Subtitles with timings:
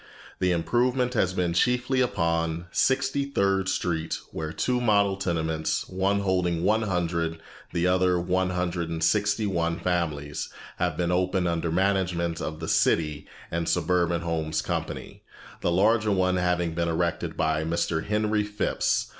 [0.39, 6.63] The improvement has been chiefly upon Sixty third Street where two model tenements, one holding
[6.63, 7.39] one hundred,
[7.71, 12.59] the other one hundred and sixty one families, have been opened under the management of
[12.59, 15.21] the City and Suburban Homes Company,
[15.61, 18.03] the larger one having been erected by Mr.
[18.05, 19.05] Henry Phipps.